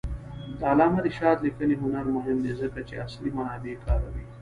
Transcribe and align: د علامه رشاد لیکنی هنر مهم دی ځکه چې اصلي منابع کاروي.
د 0.59 0.61
علامه 0.71 0.99
رشاد 1.07 1.37
لیکنی 1.45 1.75
هنر 1.83 2.05
مهم 2.15 2.37
دی 2.45 2.53
ځکه 2.61 2.79
چې 2.87 3.01
اصلي 3.05 3.31
منابع 3.37 3.73
کاروي. 3.85 4.25